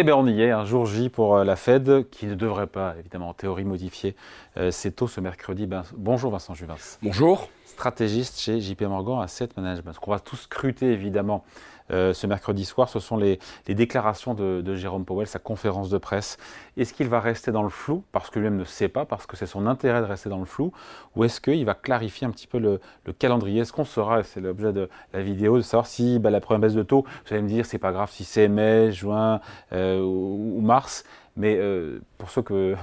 Eh 0.00 0.04
bien, 0.04 0.14
on 0.14 0.28
y 0.28 0.42
est, 0.42 0.52
un 0.52 0.64
jour 0.64 0.86
J 0.86 1.08
pour 1.08 1.38
euh, 1.38 1.42
la 1.42 1.56
Fed, 1.56 2.08
qui 2.10 2.26
ne 2.26 2.36
devrait 2.36 2.68
pas, 2.68 2.94
évidemment, 3.00 3.30
en 3.30 3.34
théorie, 3.34 3.64
modifier 3.64 4.14
euh, 4.56 4.70
ses 4.70 4.92
taux 4.92 5.08
ce 5.08 5.20
mercredi. 5.20 5.66
Ben, 5.66 5.82
bonjour 5.96 6.30
Vincent 6.30 6.54
Juvins. 6.54 6.76
Bonjour. 7.02 7.48
Stratégiste 7.68 8.40
chez 8.40 8.60
JP 8.60 8.82
Morgan 8.82 9.20
Asset 9.22 9.50
Management. 9.56 9.92
Ce 9.92 10.00
qu'on 10.00 10.10
va 10.10 10.20
tous 10.20 10.36
scruter, 10.36 10.90
évidemment, 10.90 11.44
euh, 11.90 12.14
ce 12.14 12.26
mercredi 12.26 12.64
soir, 12.64 12.88
ce 12.88 12.98
sont 12.98 13.18
les, 13.18 13.38
déclarations 13.66 14.32
de, 14.32 14.74
Jérôme 14.74 15.04
Powell, 15.04 15.26
sa 15.26 15.38
conférence 15.38 15.90
de 15.90 15.98
presse. 15.98 16.38
Est-ce 16.78 16.94
qu'il 16.94 17.08
va 17.08 17.20
rester 17.20 17.52
dans 17.52 17.62
le 17.62 17.68
flou, 17.68 18.04
parce 18.10 18.30
que 18.30 18.38
lui-même 18.38 18.56
ne 18.56 18.64
sait 18.64 18.88
pas, 18.88 19.04
parce 19.04 19.26
que 19.26 19.36
c'est 19.36 19.46
son 19.46 19.66
intérêt 19.66 20.00
de 20.00 20.06
rester 20.06 20.30
dans 20.30 20.38
le 20.38 20.46
flou, 20.46 20.72
ou 21.14 21.24
est-ce 21.24 21.42
qu'il 21.42 21.64
va 21.66 21.74
clarifier 21.74 22.26
un 22.26 22.30
petit 22.30 22.46
peu 22.46 22.58
le, 22.58 22.80
calendrier? 23.18 23.60
Est-ce 23.60 23.72
qu'on 23.74 23.84
saura, 23.84 24.22
c'est 24.22 24.40
l'objet 24.40 24.72
de 24.72 24.88
la 25.12 25.20
vidéo, 25.20 25.58
de 25.58 25.62
savoir 25.62 25.86
si 25.86 26.18
bah, 26.18 26.30
la 26.30 26.40
première 26.40 26.60
baisse 26.60 26.74
de 26.74 26.82
taux, 26.82 27.04
vous 27.26 27.34
allez 27.34 27.42
me 27.42 27.48
dire, 27.48 27.66
c'est 27.66 27.78
pas 27.78 27.92
grave 27.92 28.10
si 28.10 28.24
c'est 28.24 28.48
mai, 28.48 28.92
juin 28.92 29.40
euh, 29.72 30.00
ou, 30.00 30.60
mars, 30.62 31.04
mais 31.36 31.56
euh, 31.58 32.00
pour 32.16 32.30
ceux 32.30 32.42
que. 32.42 32.76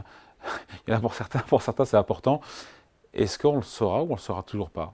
il 0.88 0.92
y 0.92 0.94
en 0.94 0.98
a 0.98 1.02
pour 1.02 1.16
certains, 1.16 1.40
pour 1.40 1.64
certains 1.64 1.86
c'est 1.86 1.98
important. 1.98 2.40
Est-ce 3.16 3.40
qu'on 3.40 3.56
le 3.56 3.62
saura 3.62 4.04
ou 4.04 4.08
on 4.12 4.16
le 4.16 4.20
saura 4.20 4.44
toujours 4.44 4.70
pas? 4.70 4.94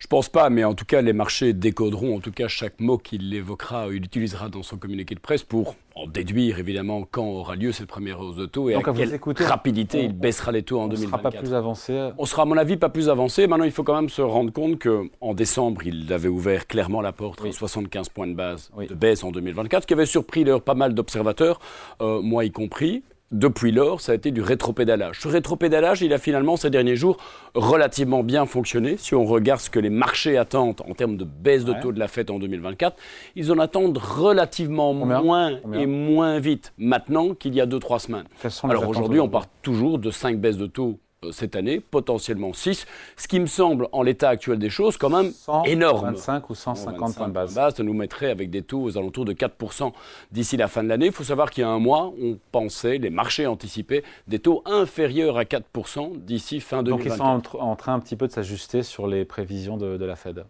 Je 0.00 0.06
pense 0.06 0.30
pas, 0.30 0.48
mais 0.48 0.64
en 0.64 0.72
tout 0.72 0.86
cas, 0.86 1.02
les 1.02 1.12
marchés 1.12 1.52
décoderont 1.52 2.16
en 2.16 2.20
tout 2.20 2.32
cas 2.32 2.48
chaque 2.48 2.80
mot 2.80 2.96
qu'il 2.96 3.34
évoquera, 3.34 3.88
il 3.88 4.02
utilisera 4.02 4.48
dans 4.48 4.62
son 4.62 4.78
communiqué 4.78 5.14
de 5.14 5.20
presse 5.20 5.42
pour 5.42 5.76
en 5.94 6.06
déduire 6.06 6.58
évidemment 6.58 7.06
quand 7.10 7.26
aura 7.26 7.54
lieu 7.54 7.70
cette 7.70 7.86
première 7.86 8.18
hausse 8.18 8.36
de 8.36 8.46
taux 8.46 8.70
et 8.70 8.74
à 8.74 8.80
quelle 8.80 9.20
rapidité 9.44 10.04
il 10.04 10.14
baissera 10.14 10.52
les 10.52 10.62
taux 10.62 10.80
en 10.80 10.88
2024. 10.88 11.04
On 11.04 11.20
sera 11.20 11.30
pas 11.30 11.38
plus 11.38 11.54
avancé. 11.54 12.10
On 12.16 12.24
sera 12.24 12.42
à 12.42 12.44
mon 12.46 12.56
avis 12.56 12.78
pas 12.78 12.88
plus 12.88 13.10
avancé. 13.10 13.46
Maintenant, 13.46 13.66
il 13.66 13.72
faut 13.72 13.82
quand 13.82 13.94
même 13.94 14.08
se 14.08 14.22
rendre 14.22 14.50
compte 14.50 14.82
qu'en 14.82 15.34
décembre, 15.34 15.86
il 15.86 16.10
avait 16.14 16.28
ouvert 16.28 16.66
clairement 16.66 17.02
la 17.02 17.12
porte 17.12 17.44
à 17.44 17.52
75 17.52 18.08
points 18.08 18.26
de 18.26 18.34
base 18.34 18.70
de 18.78 18.94
baisse 18.94 19.22
en 19.22 19.32
2024, 19.32 19.82
ce 19.82 19.86
qui 19.86 19.92
avait 19.92 20.06
surpris 20.06 20.44
d'ailleurs 20.44 20.62
pas 20.62 20.74
mal 20.74 20.94
d'observateurs, 20.94 21.60
euh, 22.00 22.22
moi 22.22 22.46
y 22.46 22.50
compris 22.50 23.02
depuis 23.30 23.70
lors, 23.70 24.00
ça 24.00 24.12
a 24.12 24.14
été 24.14 24.32
du 24.32 24.42
rétropédalage. 24.42 25.20
Ce 25.20 25.28
rétropédalage, 25.28 26.02
il 26.02 26.12
a 26.12 26.18
finalement 26.18 26.56
ces 26.56 26.70
derniers 26.70 26.96
jours 26.96 27.16
relativement 27.54 28.22
bien 28.22 28.44
fonctionné. 28.44 28.96
Si 28.96 29.14
on 29.14 29.24
regarde 29.24 29.60
ce 29.60 29.70
que 29.70 29.78
les 29.78 29.90
marchés 29.90 30.36
attendent 30.36 30.80
en 30.88 30.94
termes 30.94 31.16
de 31.16 31.24
baisse 31.24 31.64
de 31.64 31.74
taux 31.80 31.92
de 31.92 31.98
la 31.98 32.08
fête 32.08 32.30
en 32.30 32.38
2024, 32.38 32.96
ils 33.36 33.52
en 33.52 33.58
attendent 33.58 33.98
relativement 33.98 34.92
moins 34.94 35.58
et 35.72 35.86
moins 35.86 36.38
vite 36.40 36.72
maintenant 36.78 37.34
qu'il 37.34 37.54
y 37.54 37.60
a 37.60 37.66
2-3 37.66 37.98
semaines. 38.00 38.26
Alors 38.64 38.88
aujourd'hui, 38.88 39.20
on 39.20 39.28
part 39.28 39.46
toujours 39.62 39.98
de 39.98 40.10
5 40.10 40.38
baisses 40.38 40.58
de 40.58 40.66
taux 40.66 40.98
cette 41.32 41.54
année, 41.54 41.80
potentiellement 41.80 42.54
6, 42.54 42.86
ce 43.16 43.28
qui 43.28 43.40
me 43.40 43.46
semble, 43.46 43.88
en 43.92 44.02
l'état 44.02 44.30
actuel 44.30 44.58
des 44.58 44.70
choses, 44.70 44.96
quand 44.96 45.10
même 45.10 45.32
énorme. 45.66 46.12
25 46.12 46.48
ou 46.48 46.54
150 46.54 47.14
points 47.14 47.28
de 47.28 47.32
base. 47.32 47.52
Ça 47.54 47.82
nous 47.82 47.92
mettrait 47.92 48.30
avec 48.30 48.48
des 48.48 48.62
taux 48.62 48.82
aux 48.82 48.96
alentours 48.96 49.26
de 49.26 49.34
4% 49.34 49.92
d'ici 50.32 50.56
la 50.56 50.66
fin 50.66 50.82
de 50.82 50.88
l'année. 50.88 51.06
Il 51.06 51.12
faut 51.12 51.24
savoir 51.24 51.50
qu'il 51.50 51.60
y 51.60 51.64
a 51.64 51.68
un 51.68 51.78
mois, 51.78 52.10
on 52.22 52.38
pensait, 52.52 52.96
les 52.96 53.10
marchés 53.10 53.46
anticipaient 53.46 54.02
des 54.28 54.38
taux 54.38 54.62
inférieurs 54.64 55.36
à 55.36 55.44
4% 55.44 56.16
d'ici 56.24 56.58
fin 56.60 56.82
2024. 56.82 56.88
Donc 56.88 57.04
ils 57.04 57.16
sont 57.52 57.58
en, 57.58 57.76
train 57.76 57.92
un 57.92 58.00
petit 58.00 58.16
peu 58.16 58.26
de 58.26 58.32
s'ajuster 58.32 58.82
sur 58.82 59.06
les 59.06 59.26
prévisions 59.26 59.76
de, 59.76 59.98
de 59.98 60.04
la 60.06 60.16
Fed. 60.16 60.44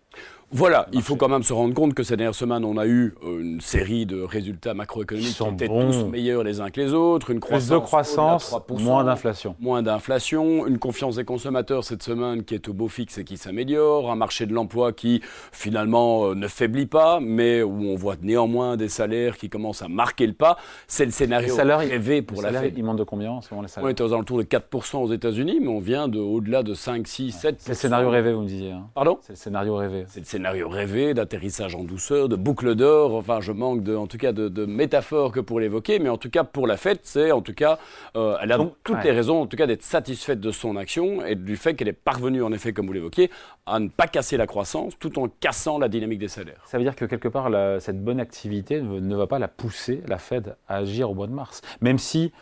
Voilà, 0.52 0.88
il 0.92 1.00
faut 1.02 1.14
quand 1.14 1.28
même 1.28 1.44
se 1.44 1.52
rendre 1.52 1.74
compte 1.74 1.94
que 1.94 2.02
ces 2.02 2.16
dernières 2.16 2.34
semaines, 2.34 2.64
on 2.64 2.76
a 2.76 2.84
eu 2.84 3.14
euh, 3.22 3.40
une 3.40 3.60
série 3.60 4.04
de 4.04 4.20
résultats 4.20 4.74
macroéconomiques 4.74 5.36
qui 5.36 5.44
étaient 5.44 5.68
tous 5.68 6.06
meilleurs 6.06 6.42
les 6.42 6.60
uns 6.60 6.70
que 6.70 6.80
les 6.80 6.92
autres, 6.92 7.30
une 7.30 7.38
croissance, 7.38 7.70
de 7.70 7.78
croissance 7.78 8.56
moins 8.80 9.04
d'inflation. 9.04 9.54
Moins 9.60 9.82
d'inflation, 9.82 10.59
une 10.66 10.78
confiance 10.78 11.16
des 11.16 11.24
consommateurs 11.24 11.84
cette 11.84 12.02
semaine 12.02 12.44
qui 12.44 12.54
est 12.54 12.68
au 12.68 12.72
beau 12.72 12.88
fixe 12.88 13.18
et 13.18 13.24
qui 13.24 13.36
s'améliore, 13.36 14.10
un 14.10 14.16
marché 14.16 14.46
de 14.46 14.54
l'emploi 14.54 14.92
qui 14.92 15.20
finalement 15.52 16.30
euh, 16.30 16.34
ne 16.34 16.48
faiblit 16.48 16.86
pas, 16.86 17.20
mais 17.20 17.62
où 17.62 17.84
on 17.88 17.96
voit 17.96 18.16
néanmoins 18.22 18.76
des 18.76 18.88
salaires 18.88 19.36
qui 19.36 19.48
commencent 19.48 19.82
à 19.82 19.88
marquer 19.88 20.26
le 20.26 20.32
pas. 20.32 20.56
C'est 20.86 21.04
le 21.04 21.10
scénario 21.10 21.54
rêvé 21.56 22.22
pour 22.22 22.42
la 22.42 22.52
Fed. 22.52 22.74
Il 22.76 22.84
monte 22.84 22.98
de 22.98 23.04
combien 23.04 23.32
en 23.32 23.40
ce 23.40 23.52
moment 23.52 23.62
les 23.62 23.68
salaires 23.68 23.86
On 23.86 23.90
est 23.90 24.00
aux 24.00 24.12
alentours 24.12 24.38
de 24.38 24.44
4% 24.44 24.96
aux 24.98 25.12
États-Unis, 25.12 25.58
mais 25.60 25.68
on 25.68 25.80
vient 25.80 26.08
de 26.08 26.18
au-delà 26.18 26.62
de 26.62 26.74
5, 26.74 27.06
6, 27.06 27.34
7%. 27.34 27.54
C'est 27.58 27.68
le 27.68 27.74
scénario 27.74 28.10
rêvé, 28.10 28.32
vous 28.32 28.42
me 28.42 28.48
disiez. 28.48 28.72
Hein. 28.72 28.88
Pardon? 28.94 29.18
C'est 29.22 29.32
le 29.32 29.36
scénario 29.36 29.76
rêvé 29.76 30.06
scénario 30.30 30.68
rêvé 30.68 31.12
d'atterrissage 31.12 31.74
en 31.74 31.82
douceur, 31.82 32.28
de 32.28 32.36
boucle 32.36 32.74
d'or. 32.74 33.14
Enfin, 33.14 33.40
je 33.40 33.52
manque 33.52 33.82
de, 33.82 33.96
en 33.96 34.06
tout 34.06 34.18
cas 34.18 34.32
de, 34.32 34.48
de 34.48 34.64
métaphores 34.64 35.32
que 35.32 35.40
pour 35.40 35.60
l'évoquer, 35.60 35.98
mais 35.98 36.08
en 36.08 36.16
tout 36.16 36.30
cas 36.30 36.44
pour 36.44 36.66
la 36.66 36.76
fête, 36.76 37.00
c'est 37.02 37.32
en 37.32 37.42
tout 37.42 37.54
cas, 37.54 37.78
euh, 38.16 38.36
elle 38.40 38.52
a 38.52 38.58
toutes 38.84 39.02
les 39.04 39.10
raisons 39.10 39.42
en 39.42 39.46
tout 39.46 39.56
cas 39.56 39.66
d'être 39.66 39.82
satisfaite 39.82 40.40
de 40.40 40.49
son 40.50 40.76
action 40.76 41.24
et 41.24 41.34
du 41.34 41.56
fait 41.56 41.74
qu'elle 41.74 41.88
est 41.88 41.92
parvenue 41.92 42.42
en 42.42 42.52
effet, 42.52 42.72
comme 42.72 42.86
vous 42.86 42.92
l'évoquiez, 42.92 43.30
à 43.66 43.78
ne 43.78 43.88
pas 43.88 44.06
casser 44.06 44.36
la 44.36 44.46
croissance 44.46 44.98
tout 44.98 45.18
en 45.18 45.28
cassant 45.28 45.78
la 45.78 45.88
dynamique 45.88 46.18
des 46.18 46.28
salaires. 46.28 46.62
Ça 46.66 46.78
veut 46.78 46.84
dire 46.84 46.96
que 46.96 47.04
quelque 47.04 47.28
part, 47.28 47.50
cette 47.80 48.02
bonne 48.02 48.20
activité 48.20 48.80
ne, 48.80 49.16
va 49.16 49.26
pas 49.26 49.38
la 49.38 49.48
pousser, 49.48 50.02
la 50.06 50.18
Fed, 50.18 50.56
à 50.68 50.76
agir 50.76 51.10
au 51.10 51.14
mois 51.14 51.26
de 51.26 51.32
mars, 51.32 51.62
même 51.80 51.98
si 51.98 52.32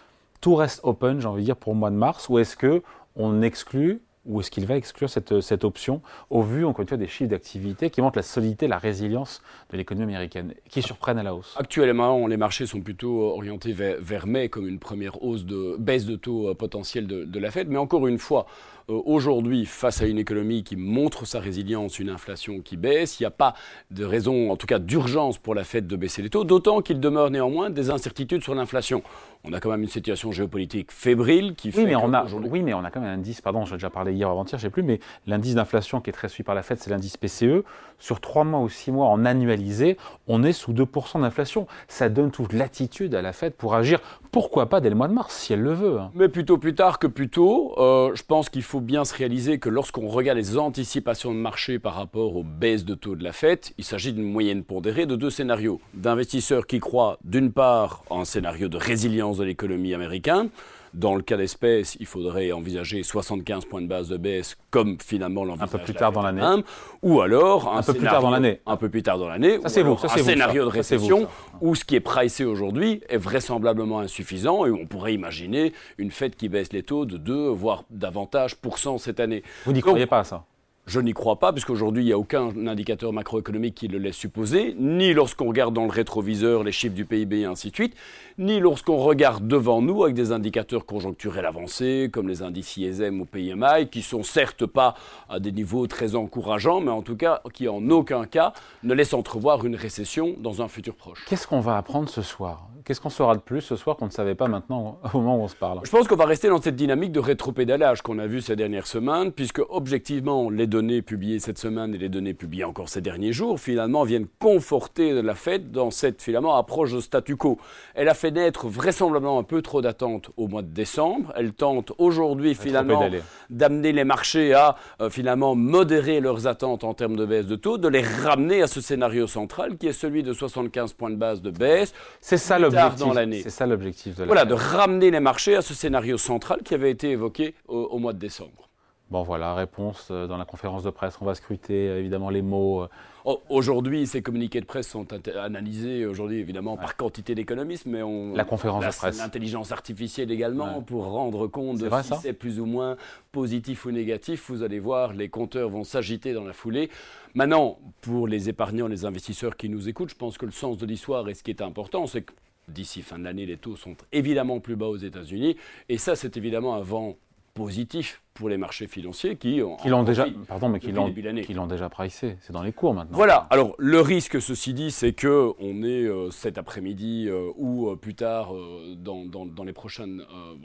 tout 0.41 0.55
reste 0.55 0.81
open, 0.85 1.21
j'ai 1.21 1.27
envie 1.27 1.43
de 1.43 1.47
dire, 1.47 1.57
pour 1.57 1.73
le 1.73 1.79
mois 1.79 1.91
de 1.91 1.97
mars, 1.97 2.29
ou 2.29 2.39
est-ce 2.39 2.57
que 2.57 2.83
on 3.17 3.43
exclut 3.43 4.01
ou 4.29 4.41
est-ce 4.41 4.51
qu'il 4.51 4.67
va 4.67 4.77
exclure 4.77 5.11
cette, 5.11 5.65
option 5.65 6.03
au 6.31 6.43
vu, 6.43 6.65
encore 6.65 6.83
une 6.83 6.89
fois, 6.89 6.97
des 6.97 7.09
chiffres 7.09 7.31
d'activité 7.31 7.91
qui 7.91 8.01
montrent 8.01 8.19
la 8.19 8.23
solidité, 8.23 8.69
la 8.69 8.79
résilience 8.79 9.43
de 9.73 9.77
l'économie 9.77 10.15
américaine, 10.15 10.55
qui 10.69 10.83
surprennent 10.83 11.19
à 11.19 11.23
la 11.23 11.35
hausse 11.35 11.57
Actuellement, 11.59 12.27
les 12.27 12.37
marchés 12.37 12.67
sont 12.67 12.81
plutôt 12.81 13.23
orientés 13.23 13.73
vers, 13.73 14.27
mai 14.27 14.49
comme 14.49 14.69
une 14.69 14.79
première 14.79 15.23
hausse 15.23 15.45
de 15.45 15.77
baisse 15.79 16.05
de 16.05 16.17
taux 16.17 16.49
euh, 16.49 16.55
potentielle 16.55 17.07
de, 17.07 17.25
de 17.25 17.39
la 17.39 17.51
Fed. 17.51 17.69
Mais 17.69 17.79
encore 17.79 18.07
une 18.07 18.19
fois, 18.19 18.47
aujourd'hui, 18.89 19.67
face 19.67 20.01
à 20.01 20.07
une 20.07 20.19
économie 20.19 20.65
qui 20.65 20.77
montre 20.77 21.27
sa 21.27 21.41
résilience, 21.41 21.99
une 21.99 22.09
inflation 22.09 22.61
qui 22.61 22.77
baisse, 22.77 23.21
il 23.21 23.23
n'y 23.23 23.27
a 23.27 23.31
pas 23.31 23.55
de 23.91 24.05
raison, 24.05 24.51
en 24.51 24.57
tout 24.57 24.67
cas 24.67 24.79
d'urgence 24.79 25.39
pour 25.39 25.55
la 25.55 25.65
Fed 25.65 25.87
de 25.87 25.97
baisser 25.97 26.23
les 26.23 26.31
taux, 26.31 26.45
d'autant 26.45 26.81
qu'il 26.81 26.99
demeure 26.99 27.31
néanmoins 27.31 27.71
des 27.71 27.91
incertitudes 27.91 28.43
sur 28.43 28.55
l'inflation. 28.55 29.03
On 29.45 29.53
a 29.53 29.61
quand 29.61 29.71
même 29.71 29.83
une 29.83 29.89
situation 29.89 30.33
géopolitique 30.33 30.91
fébrile 30.91 31.55
qui 31.55 31.71
fait. 31.71 31.83
Oui, 31.83 31.87
mais, 31.87 31.97
on 31.97 32.13
a, 32.13 32.25
oui 32.51 32.63
mais 32.63 32.75
on 32.75 32.83
a 32.83 32.91
quand 32.91 33.01
même 33.01 33.11
un 33.11 33.15
indice, 33.15 33.41
pardon, 33.41 33.65
j'ai 33.65 33.75
déjà 33.75 33.91
parlé 33.91 34.13
hier 34.13 34.29
avant-hier, 34.29 34.59
je 34.59 34.67
ne 34.67 34.69
sais 34.69 34.73
plus, 34.73 34.83
mais 34.83 35.01
l'indice 35.27 35.55
d'inflation 35.55 36.01
qui 36.01 36.11
est 36.11 36.15
très 36.15 36.29
suivi 36.29 36.45
par 36.45 36.55
la 36.55 36.63
Fed, 36.63 36.79
c'est 36.81 36.91
l'indice 36.91 37.17
PCE. 37.17 37.65
Sur 37.99 38.21
trois 38.21 38.45
mois 38.45 38.61
ou 38.61 38.69
six 38.69 38.93
mois 38.93 39.09
en 39.09 39.25
annualisé, 39.25 39.97
on 40.29 40.45
est 40.45 40.53
sous 40.53 40.73
2% 40.73 41.21
d'inflation. 41.21 41.67
Ça 41.89 42.09
donne 42.09 42.31
toute 42.31 42.53
latitude 42.53 43.15
à 43.15 43.23
la 43.23 43.33
Fed 43.33 43.55
pour 43.55 43.75
agir, 43.75 44.01
pourquoi 44.31 44.69
pas 44.69 44.81
dès 44.81 44.91
le 44.91 44.95
mois 44.95 45.09
de 45.09 45.13
mars, 45.13 45.35
si 45.35 45.53
elle 45.53 45.63
le 45.63 45.73
veut. 45.73 45.99
Hein. 45.99 46.11
Mais 46.15 46.29
plutôt 46.29 46.59
plus 46.59 46.75
tard 46.75 46.99
que 46.99 47.07
plus 47.07 47.29
tôt. 47.29 47.75
Euh, 47.79 48.15
je 48.15 48.23
pense 48.23 48.49
qu'il 48.49 48.63
faut 48.63 48.81
bien 48.81 49.05
se 49.05 49.15
réaliser 49.15 49.59
que 49.59 49.69
lorsqu'on 49.69 50.09
regarde 50.09 50.39
les 50.39 50.59
anticipations 50.59 51.33
de 51.33 51.39
marché 51.39 51.79
par 51.79 51.95
rapport 51.95 52.37
aux 52.37 52.45
baisses 52.45 52.85
de 52.85 52.95
taux 52.95 53.17
de 53.17 53.25
la 53.25 53.33
Fed, 53.33 53.61
il 53.79 53.85
s'agit 53.85 54.13
d'une 54.13 54.31
moyenne 54.31 54.65
pondérée 54.65 55.07
de 55.07 55.17
deux 55.17 55.31
scénarios. 55.31 55.81
D'investisseurs 55.95 56.67
qui 56.67 56.81
croient 56.81 57.19
d'une 57.25 57.53
part 57.53 58.05
en 58.11 58.21
un 58.21 58.25
scénario 58.25 58.69
de 58.69 58.77
résilience 58.77 59.39
de 59.39 59.45
l'économie 59.45 59.95
américaine, 59.95 60.51
dans 60.95 61.15
le 61.15 61.23
cas 61.23 61.37
d'espèce, 61.37 61.97
il 62.01 62.07
faudrait 62.07 62.53
envisager 62.53 63.03
75 63.03 63.65
points 63.65 63.83
de 63.83 63.87
base 63.87 64.09
de 64.09 64.17
baisse, 64.17 64.57
comme 64.71 64.99
finalement 65.01 65.45
l'envisage. 65.45 65.69
Un 65.69 65.79
peu 65.79 65.85
plus 65.85 65.95
tard 65.95 66.13
dans 66.13 66.23
l'année. 66.23 66.63
Ou 67.03 67.21
alors 67.21 67.75
un, 67.77 67.83
peu 67.83 67.95
plus 67.95 68.07
tard 68.07 68.23
dans 68.23 68.31
l'année. 68.31 68.61
Un 68.67 68.77
peu 68.77 68.89
plus 68.89 69.03
tard 69.03 69.19
dans 69.19 69.29
l'année. 69.29 69.59
Ça 69.63 69.69
c'est 69.69 69.83
vous. 69.83 69.99
un 70.03 70.09
scénario 70.09 70.65
de 70.65 70.71
récession 70.71 71.29
où 71.61 71.75
ce 71.75 71.85
qui 71.85 71.97
est 71.97 72.01
pricé 72.01 72.45
aujourd'hui 72.45 73.01
est 73.09 73.17
vraisemblablement 73.17 74.01
insuffisant 74.01 74.67
et 74.67 74.71
on 74.71 74.87
pourrait 74.87 75.15
imaginer 75.15 75.73
une 75.99 76.11
fête 76.11 76.37
qui 76.37 76.49
baisse 76.49 76.73
les 76.73 76.83
taux 76.83 77.05
de 77.05 77.17
2 77.17 77.49
voire 77.49 77.85
davantage 77.91 78.57
pour 78.57 78.79
cent 78.79 78.99
cette 78.99 79.21
année. 79.21 79.43
Vous 79.65 79.73
n'y 79.73 79.81
croyez 79.81 80.07
pas 80.07 80.21
à 80.21 80.25
ça? 80.25 80.45
Je 80.89 81.01
n'y 81.01 81.13
crois 81.13 81.37
pas, 81.37 81.53
puisqu'aujourd'hui, 81.53 82.03
il 82.03 82.07
n'y 82.07 82.13
a 82.13 82.19
aucun 82.19 82.49
indicateur 82.67 83.13
macroéconomique 83.13 83.75
qui 83.75 83.89
le 83.89 83.99
laisse 83.99 84.17
supposer, 84.17 84.75
ni 84.79 85.13
lorsqu'on 85.13 85.47
regarde 85.47 85.75
dans 85.75 85.85
le 85.85 85.91
rétroviseur 85.91 86.65
les 86.65 86.73
chiffres 86.73 86.95
du 86.95 87.05
PIB 87.05 87.41
et 87.41 87.45
ainsi 87.45 87.71
de 87.71 87.75
suite, 87.75 87.95
ni 88.39 88.61
lorsqu'on 88.61 88.97
regarde 88.97 89.47
devant 89.47 89.83
nous 89.83 90.05
avec 90.05 90.15
des 90.15 90.33
indicateurs 90.33 90.87
conjoncturels 90.87 91.47
avancés, 91.47 92.09
comme 92.13 92.29
les 92.29 92.43
indices 92.43 92.77
ISM 92.77 93.21
ou 93.21 93.25
PMI, 93.25 93.89
qui 93.91 94.03
sont 94.03 94.23
certes 94.23 94.67
pas 94.67 94.95
à 95.29 95.41
des 95.41 95.53
niveaux 95.53 95.87
très 95.87 96.15
encourageants, 96.15 96.81
mais 96.81 96.91
en 96.91 97.03
tout 97.03 97.17
cas 97.17 97.43
qui 97.53 97.69
en 97.69 97.89
aucun 97.91 98.25
cas 98.25 98.53
ne 98.83 98.95
laissent 98.95 99.15
entrevoir 99.15 99.65
une 99.65 99.77
récession 99.77 100.35
dans 100.39 100.63
un 100.63 100.69
futur 100.69 100.95
proche. 100.95 101.25
Qu'est-ce 101.29 101.47
qu'on 101.47 101.61
va 101.61 101.77
apprendre 101.77 102.09
ce 102.09 102.23
soir? 102.23 102.69
Qu'est-ce 102.85 103.03
qu'on 103.03 103.11
saura 103.11 103.35
de 103.35 103.43
plus 103.43 103.61
ce 103.61 103.77
soir 103.77 103.97
qu'on 103.97 104.07
ne 104.07 104.11
savait 104.11 104.35
pas 104.35 104.49
maintenant 104.49 104.99
au 105.13 105.19
moment 105.19 105.37
où 105.37 105.43
on 105.43 105.49
se 105.49 105.55
parle? 105.55 105.81
Je 105.85 105.91
pense 105.91 106.09
qu'on 106.09 106.17
va 106.17 106.25
rester 106.25 106.49
dans 106.49 106.63
cette 106.63 106.77
dynamique 106.77 107.13
de 107.13 107.21
rétropédalage 107.21 108.01
qu'on 108.01 108.19
a 108.19 108.27
vu 108.27 108.41
ces 108.41 108.57
dernières 108.57 108.87
semaines, 108.87 109.31
puisque 109.31 109.61
objectivement, 109.69 110.49
les 110.49 110.67
données 110.79 111.03
publiées 111.03 111.41
cette 111.41 111.59
semaine 111.59 111.93
et 111.93 111.99
les 111.99 112.09
données 112.09 112.35
publiées 112.35 112.63
encore 112.63 112.89
ces 112.89 113.01
derniers 113.01 113.33
jours, 113.33 113.59
finalement, 113.59 114.05
viennent 114.05 114.29
conforter 114.39 115.23
la 115.23 115.35
Fed 115.35 115.73
dans 115.73 115.91
cette 115.91 116.23
finalement 116.23 116.57
approche 116.57 116.93
de 116.93 117.01
statu 117.01 117.37
quo. 117.37 117.59
Elle 117.97 118.09
a 118.09 118.15
fait 118.15 118.31
naître 118.31 118.69
vraisemblablement 118.69 119.41
un 119.41 119.43
peu 119.43 119.61
trop 119.61 119.83
d'attentes 119.83 120.31
au 120.37 120.47
mois 120.47 120.63
de 120.63 120.69
décembre. 120.69 121.33
Elle 121.35 121.53
tente 121.53 121.93
aujourd'hui 121.99 122.55
finalement 122.55 123.11
d'amener 123.51 123.91
les 123.91 124.05
marchés 124.05 124.55
à 124.55 124.77
euh, 125.01 125.11
finalement 125.11 125.57
modérer 125.57 126.21
leurs 126.21 126.47
attentes 126.47 126.85
en 126.85 126.95
termes 126.95 127.17
de 127.17 127.27
baisse 127.27 127.47
de 127.47 127.57
taux, 127.57 127.77
de 127.77 127.89
les 127.89 128.03
ramener 128.03 128.63
à 128.63 128.69
ce 128.69 128.81
scénario 128.81 129.27
central 129.27 129.79
qui 129.79 129.89
est 129.89 129.93
celui 129.93 130.23
de 130.23 130.33
75 130.33 130.93
points 130.93 131.11
de 131.11 131.17
base 131.17 131.43
de 131.43 131.51
baisse. 131.51 131.93
C'est 132.21 132.37
ça 132.37 132.61
l'objectif. 132.61 133.43
C'est 133.43 133.51
ça 133.51 133.67
l'objectif 133.67 134.15
de 134.15 134.21
la 134.21 134.27
Voilà, 134.27 134.45
de 134.45 134.55
ramener 134.55 135.11
les 135.11 135.21
marchés 135.21 135.57
à 135.57 135.63
ce 135.63 135.75
scénario 135.75 136.19
central 136.19 136.61
qui 136.63 136.75
avait 136.75 136.93
été 136.93 137.11
évoqué 137.11 137.55
au, 137.67 137.99
mois 137.99 138.13
de 138.13 138.19
décembre. 138.19 138.68
Bon 139.11 139.23
voilà, 139.23 139.55
réponse 139.55 140.09
euh, 140.11 140.27
dans 140.27 140.37
la 140.37 140.45
conférence 140.45 140.83
de 140.83 140.91
presse. 140.91 141.17
On 141.23 141.25
va 141.25 141.35
scruter 141.35 141.89
euh, 141.89 141.99
évidemment 141.99 142.29
les 142.29 142.43
mots. 142.43 142.83
Euh. 142.83 142.89
Oh, 143.25 143.41
aujourd'hui, 143.49 144.07
ces 144.07 144.21
communiqués 144.21 144.61
de 144.61 144.67
presse 144.67 144.87
sont 144.87 145.07
analysés 145.35 146.05
aujourd'hui 146.05 146.41
évidemment 146.41 146.77
par 146.77 146.95
quantité 146.95 147.35
d'économistes, 147.35 147.87
mais 147.87 148.03
on 148.03 148.35
la 148.35 148.45
conférence 148.45 148.85
de 148.85 148.91
presse, 148.91 149.19
l'intelligence 149.19 149.73
artificielle 149.73 150.31
également 150.31 150.83
pour 150.83 151.07
rendre 151.07 151.47
compte 151.47 151.79
de 151.79 151.91
si 152.03 152.15
c'est 152.21 152.33
plus 152.35 152.61
ou 152.61 152.67
moins 152.67 152.97
positif 153.33 153.87
ou 153.87 153.93
négatif. 153.93 154.51
Vous 154.51 154.63
allez 154.63 154.79
voir, 154.79 155.15
les 155.15 155.31
compteurs 155.31 155.71
vont 155.71 155.85
s'agiter 155.85 156.35
dans 156.35 156.45
la 156.45 156.53
foulée. 156.53 156.91
Maintenant, 157.35 157.79
pour 158.03 158.29
les 158.29 158.49
épargnants, 158.49 158.89
les 158.89 159.05
investisseurs 159.07 159.57
qui 159.57 159.69
nous 159.71 159.89
écoutent, 159.89 160.11
je 160.11 160.17
pense 160.17 160.37
que 160.37 160.47
le 160.47 160.53
sens 160.53 160.77
de 160.77 160.87
l'histoire 160.87 161.29
et 161.29 161.35
ce 161.35 161.43
qui 161.43 161.51
est 161.51 161.63
important, 161.63 162.07
c'est 162.07 162.23
que 162.23 162.33
d'ici 162.69 163.03
fin 163.03 163.19
de 163.19 163.25
l'année, 163.25 163.47
les 163.47 163.57
taux 163.57 163.77
sont 163.77 163.97
évidemment 164.13 164.61
plus 164.61 164.77
bas 164.77 164.87
aux 164.87 164.97
États-Unis, 164.97 165.57
et 165.89 165.99
ça, 165.99 166.17
c'est 166.17 166.37
évidemment 166.37 166.75
un 166.75 166.83
vent 166.83 167.17
positif 167.59 168.23
pour 168.35 168.49
les 168.49 168.57
marchés 168.57 168.87
financiers 168.87 169.37
qui, 169.37 169.61
qui 169.83 169.89
l'ont 169.89 170.05
déjà, 170.05 170.27
pardon, 170.47 170.69
mais 170.69 170.79
qui 170.79 170.93
l'ont, 170.93 171.13
qui 171.13 171.55
l'ont 171.55 171.67
déjà 171.67 171.89
pricé. 171.89 172.37
C'est 172.41 172.53
dans 172.53 172.63
les 172.63 172.73
cours 172.73 172.95
maintenant. 172.95 173.17
Voilà. 173.17 173.49
Alors 173.51 173.75
le 173.79 174.01
risque, 174.01 174.41
ceci 174.41 174.75
dit, 174.75 174.93
c'est 174.93 175.13
que 175.13 175.53
on 175.59 175.83
est 175.83 176.05
euh, 176.05 176.31
cet 176.31 176.57
après-midi 176.57 177.27
euh, 177.29 177.51
ou 177.57 177.91
euh, 177.91 177.97
plus 177.97 178.15
tard 178.15 178.55
dans, 178.97 179.25
dans, 179.25 179.45
dans, 179.45 179.65
les 179.65 179.73
prochaines, 179.73 180.23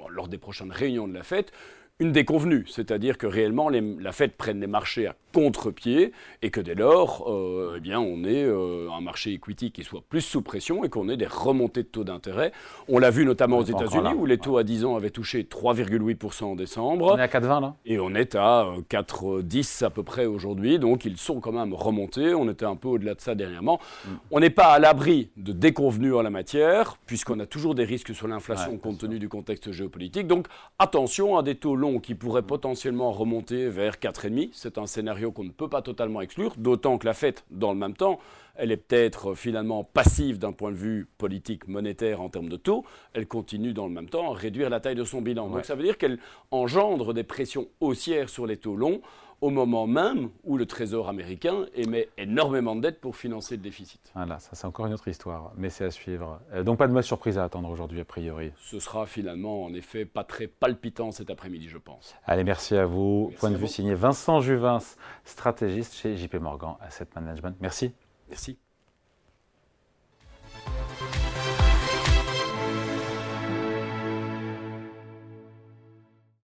lors 0.10 0.28
des 0.28 0.38
prochaines 0.38 0.72
réunions 0.72 1.08
de 1.08 1.14
la 1.14 1.24
fête, 1.24 1.52
une 2.00 2.12
déconvenue, 2.12 2.66
c'est-à-dire 2.68 3.18
que 3.18 3.28
réellement 3.28 3.70
la 3.70 4.12
Fed 4.12 4.34
prenne 4.34 4.60
les 4.60 4.68
marchés 4.68 5.08
à 5.08 5.16
contre-pied 5.34 6.14
et 6.42 6.50
que 6.52 6.62
dès 6.62 6.76
lors, 6.76 7.26
euh, 7.28 7.76
eh 7.78 7.80
bien, 7.80 8.00
on 8.00 8.24
ait 8.24 8.44
euh, 8.44 8.90
un 8.92 9.02
marché 9.02 9.34
equity 9.34 9.72
qui 9.72 9.84
soit 9.84 10.04
plus 10.08 10.22
sous 10.22 10.42
pression 10.42 10.84
et 10.84 10.90
qu'on 10.90 11.10
ait 11.10 11.18
des 11.18 11.28
remontées 11.28 11.84
de 11.84 11.88
taux 11.88 12.04
d'intérêt. 12.04 12.52
On 12.88 13.00
l'a 13.00 13.10
vu 13.10 13.26
notamment 13.26 13.58
aux 13.58 13.64
États-Unis 13.64 14.14
où 14.16 14.26
les 14.26 14.38
taux 14.38 14.58
à 14.58 14.64
10 14.64 14.86
ans 14.86 14.96
avaient 14.96 15.10
touché 15.10 15.44
3,8% 15.44 16.44
en 16.44 16.56
décembre. 16.56 17.14
On 17.14 17.18
est 17.18 17.22
à 17.22 17.28
4,20 17.28 17.62
là 17.62 17.76
Et 17.86 18.00
on 18.00 18.14
est 18.16 18.36
à 18.36 18.68
4,10 18.90 19.84
euh, 19.84 19.88
à 19.88 19.90
peu 19.90 20.04
près 20.04 20.26
aujourd'hui, 20.26 20.80
donc 20.80 21.06
ils 21.06 21.18
sont 21.18 21.40
quand 21.40 21.52
même 21.52 21.74
remontés. 21.74 22.34
On 22.34 22.50
était 22.50 22.66
un 22.66 22.76
peu 22.76 22.88
au-delà 22.88 23.16
de 23.16 23.22
ça 23.22 23.36
dernièrement. 23.36 23.80
Mm. 24.06 24.10
On 24.32 24.40
n'est 24.40 24.50
pas 24.50 24.68
à 24.68 24.80
l'abri 24.80 25.30
de 25.38 25.52
déconvenues 25.52 26.14
en 26.14 26.22
la 26.22 26.30
matière, 26.30 26.98
puisqu'on 27.06 27.40
a 27.40 27.46
toujours 27.46 27.76
des 27.76 27.86
risques 27.86 28.14
sur 28.14 28.28
l'inflation 28.28 28.78
compte 28.78 29.00
tenu 29.00 29.20
du 29.20 29.30
contexte 29.30 29.72
géopolitique. 29.72 30.28
Donc 30.28 30.48
attention 30.78 31.38
à 31.38 31.44
des 31.44 31.56
taux 31.56 31.76
longs 31.76 32.00
qui 32.00 32.16
pourrait 32.16 32.44
potentiellement 32.44 33.12
remonter 33.12 33.68
vers 33.70 33.96
4,5. 33.96 34.50
C'est 34.54 34.78
un 34.78 34.86
scénario 34.86 35.23
qu'on 35.32 35.44
ne 35.44 35.52
peut 35.52 35.70
pas 35.70 35.82
totalement 35.82 36.22
exclure, 36.22 36.54
d'autant 36.58 36.98
que 36.98 37.06
la 37.06 37.14
fête, 37.14 37.46
dans 37.52 37.72
le 37.72 37.78
même 37.78 37.96
temps, 37.96 38.20
elle 38.56 38.72
est 38.72 38.78
peut-être 38.78 39.34
finalement 39.34 39.84
passive 39.84 40.38
d'un 40.38 40.52
point 40.52 40.72
de 40.72 40.78
vue 40.78 41.08
politique, 41.18 41.68
monétaire 41.68 42.22
en 42.22 42.30
termes 42.30 42.50
de 42.50 42.58
taux. 42.58 42.86
Elle 43.14 43.28
continue 43.28 43.74
dans 43.74 43.88
le 43.88 43.94
même 43.94 44.10
temps 44.10 44.32
à 44.32 44.36
réduire 44.36 44.70
la 44.70 44.80
taille 44.80 44.96
de 44.96 45.04
son 45.04 45.22
bilan. 45.22 45.50
Donc 45.50 45.66
ça 45.66 45.76
veut 45.76 45.84
dire 45.84 45.98
qu'elle 45.98 46.20
engendre 46.52 47.14
des 47.14 47.24
pressions 47.24 47.68
haussières 47.80 48.30
sur 48.30 48.46
les 48.46 48.58
taux 48.58 48.76
longs 48.76 49.02
au 49.44 49.50
moment 49.50 49.88
même 49.88 50.30
où 50.46 50.56
le 50.58 50.66
Trésor 50.66 51.10
américain 51.10 51.66
émet 51.76 52.08
énormément 52.18 52.78
de 52.78 52.82
dettes 52.82 53.02
pour 53.02 53.18
financer 53.18 53.58
le 53.58 53.62
déficit. 53.62 54.00
Voilà, 54.16 54.40
ça 54.40 54.52
c'est 54.54 54.66
encore 54.66 54.86
une 54.86 54.94
autre 54.94 55.10
histoire, 55.10 55.52
mais 55.58 55.70
c'est 55.70 55.84
à 55.84 55.92
suivre. 55.92 56.40
Euh, 56.54 56.64
donc 56.64 56.78
pas 56.78 56.88
de 56.88 56.94
mauvaise 56.94 57.06
surprise 57.06 57.38
à 57.38 57.44
attendre 57.44 57.70
aujourd'hui 57.70 58.00
a 58.00 58.06
priori. 58.06 58.54
Ce 58.56 58.80
sera 58.80 59.06
finalement 59.06 59.66
en 59.66 59.74
effet 59.74 60.06
pas 60.06 60.24
très 60.24 60.48
palpitant 60.48 61.12
cet 61.12 61.30
après-midi 61.30 61.68
je 61.68 61.78
pense. 61.78 62.16
Allez, 62.26 62.46
merci 62.46 62.78
à 62.78 62.86
vous. 62.86 63.34
Point 63.38 63.52
de 63.52 63.58
vue 63.58 63.68
signé 63.68 63.96
Vincent 63.96 64.40
Juvin, 64.40 64.80
stratégiste 65.26 65.94
chez 65.94 66.16
JP 66.16 66.36
Morgan 66.36 66.76
Asset 66.80 67.08
Management. 67.14 67.58
Merci. 67.60 67.92
Merci. 68.30 68.58